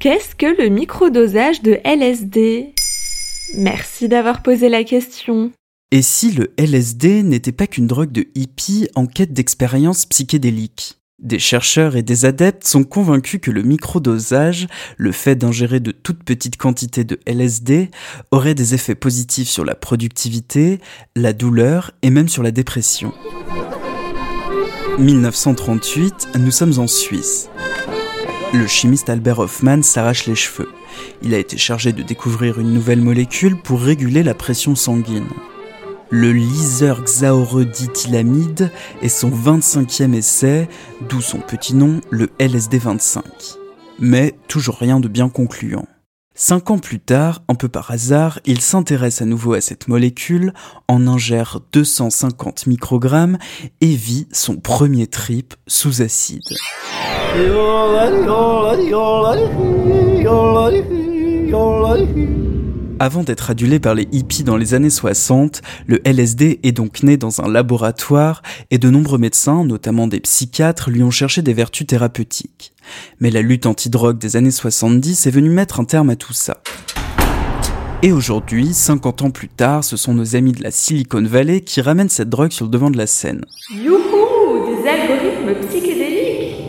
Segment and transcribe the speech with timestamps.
[0.00, 2.72] Qu'est-ce que le microdosage de LSD
[3.56, 5.50] Merci d'avoir posé la question.
[5.90, 11.40] Et si le LSD n'était pas qu'une drogue de hippie en quête d'expériences psychédéliques des
[11.40, 16.56] chercheurs et des adeptes sont convaincus que le microdosage, le fait d'ingérer de toutes petites
[16.56, 17.90] quantités de LSD,
[18.30, 20.78] aurait des effets positifs sur la productivité,
[21.16, 23.12] la douleur et même sur la dépression.
[25.00, 27.50] 1938, nous sommes en Suisse.
[28.54, 30.70] Le chimiste Albert Hoffman s'arrache les cheveux.
[31.22, 35.28] Il a été chargé de découvrir une nouvelle molécule pour réguler la pression sanguine.
[36.08, 38.70] Le liseur xaoredithylamide
[39.02, 40.66] est son 25e essai,
[41.10, 43.20] d'où son petit nom, le LSD-25.
[43.98, 45.86] Mais toujours rien de bien concluant.
[46.34, 50.54] Cinq ans plus tard, un peu par hasard, il s'intéresse à nouveau à cette molécule,
[50.86, 53.36] en ingère 250 microgrammes
[53.82, 56.40] et vit son premier trip sous acide.
[63.00, 67.16] Avant d'être adulé par les hippies dans les années 60, le LSD est donc né
[67.16, 71.86] dans un laboratoire et de nombreux médecins, notamment des psychiatres, lui ont cherché des vertus
[71.86, 72.72] thérapeutiques.
[73.20, 76.60] Mais la lutte anti-drogue des années 70 est venue mettre un terme à tout ça.
[78.02, 81.80] Et aujourd'hui, 50 ans plus tard, ce sont nos amis de la Silicon Valley qui
[81.80, 83.44] ramènent cette drogue sur le devant de la scène.
[83.72, 86.27] Youhou Des algorithmes psychédéliques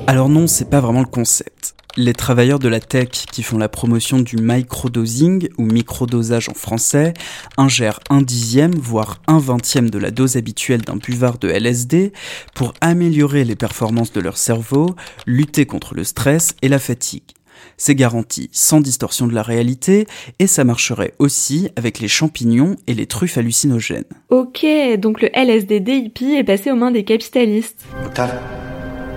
[0.10, 1.76] Alors non, c'est pas vraiment le concept.
[1.96, 7.14] Les travailleurs de la tech qui font la promotion du microdosing ou microdosage en français
[7.58, 12.12] ingèrent un dixième voire un vingtième de la dose habituelle d'un buvard de LSD
[12.56, 14.96] pour améliorer les performances de leur cerveau,
[15.28, 17.36] lutter contre le stress et la fatigue.
[17.78, 20.08] C'est garanti sans distorsion de la réalité
[20.40, 24.06] et ça marcherait aussi avec les champignons et les truffes hallucinogènes.
[24.30, 24.66] Ok,
[24.98, 27.86] donc le LSD DIP est passé aux mains des capitalistes.
[28.04, 28.40] Octave,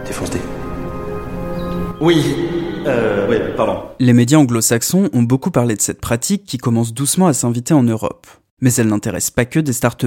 [0.05, 0.29] défonce
[2.03, 2.35] Oui,
[2.85, 3.85] euh, pardon.
[4.01, 7.85] Les médias anglo-saxons ont beaucoup parlé de cette pratique qui commence doucement à s'inviter en
[7.85, 8.27] Europe.
[8.61, 10.05] Mais elle n'intéresse pas que des start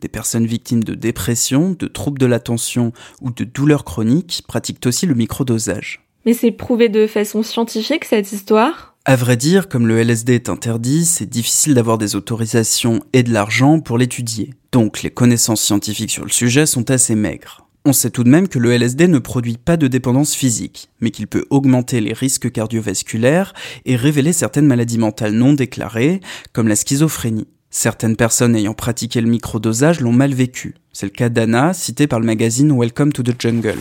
[0.00, 5.06] Des personnes victimes de dépression, de troubles de l'attention ou de douleurs chroniques pratiquent aussi
[5.06, 6.06] le microdosage.
[6.24, 8.94] Mais c'est prouvé de façon scientifique cette histoire?
[9.04, 13.32] À vrai dire, comme le LSD est interdit, c'est difficile d'avoir des autorisations et de
[13.32, 14.54] l'argent pour l'étudier.
[14.70, 17.63] Donc les connaissances scientifiques sur le sujet sont assez maigres.
[17.86, 21.10] On sait tout de même que le LSD ne produit pas de dépendance physique, mais
[21.10, 23.52] qu'il peut augmenter les risques cardiovasculaires
[23.84, 26.22] et révéler certaines maladies mentales non déclarées,
[26.54, 27.46] comme la schizophrénie.
[27.68, 30.76] Certaines personnes ayant pratiqué le microdosage l'ont mal vécu.
[30.94, 33.80] C'est le cas d'Anna, citée par le magazine Welcome to the Jungle.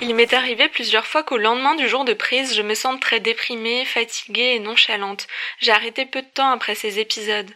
[0.00, 3.20] Il m'est arrivé plusieurs fois qu'au lendemain du jour de prise, je me sente très
[3.20, 5.26] déprimée, fatiguée et nonchalante.
[5.58, 7.50] J'ai arrêté peu de temps après ces épisodes.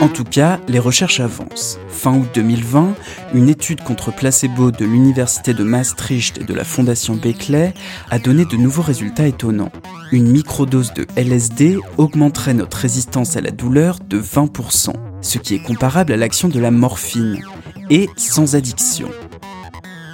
[0.00, 1.78] En tout cas, les recherches avancent.
[1.88, 2.94] Fin août 2020,
[3.34, 7.74] une étude contre placebo de l'Université de Maastricht et de la Fondation Beckley
[8.08, 9.72] a donné de nouveaux résultats étonnants.
[10.10, 15.62] Une microdose de LSD augmenterait notre résistance à la douleur de 20%, ce qui est
[15.62, 17.38] comparable à l'action de la morphine,
[17.90, 19.10] et sans addiction.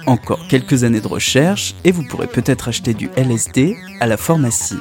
[0.05, 4.79] Encore quelques années de recherche et vous pourrez peut-être acheter du LSD à la pharmacie.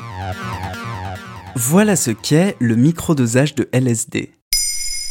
[1.55, 4.36] Voilà ce qu'est le microdosage de LSD.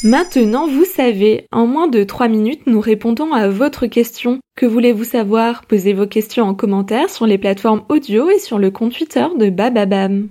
[0.03, 4.39] Maintenant, vous savez, en moins de 3 minutes, nous répondons à votre question.
[4.55, 5.65] Que voulez-vous savoir?
[5.65, 9.49] Posez vos questions en commentaire sur les plateformes audio et sur le compte Twitter de
[9.49, 10.29] Bababam.